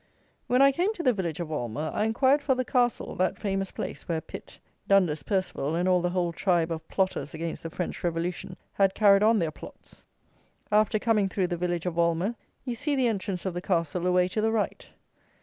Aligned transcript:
When 0.47 0.63
I 0.63 0.71
came 0.71 0.91
to 0.95 1.03
the 1.03 1.13
village 1.13 1.39
of 1.39 1.49
Walmer, 1.51 1.91
I 1.93 2.05
enquired 2.05 2.41
for 2.41 2.55
the 2.55 2.65
Castle; 2.65 3.13
that 3.17 3.37
famous 3.37 3.69
place, 3.69 4.07
where 4.07 4.19
Pitt, 4.19 4.57
Dundas, 4.87 5.21
Perceval, 5.21 5.75
and 5.75 5.87
all 5.87 6.01
the 6.01 6.09
whole 6.09 6.33
tribe 6.33 6.71
of 6.71 6.87
plotters 6.87 7.35
against 7.35 7.61
the 7.61 7.69
French 7.69 8.03
Revolution 8.03 8.57
had 8.73 8.95
carried 8.95 9.21
on 9.21 9.37
their 9.37 9.51
plots. 9.51 10.01
After 10.71 10.97
coming 10.97 11.29
through 11.29 11.45
the 11.49 11.55
village 11.55 11.85
of 11.85 11.97
Walmer, 11.97 12.35
you 12.65 12.73
see 12.73 12.95
the 12.95 13.05
entrance 13.05 13.45
of 13.45 13.53
the 13.53 13.61
Castle 13.61 14.07
away 14.07 14.27
to 14.29 14.41
the 14.41 14.51
right. 14.51 14.89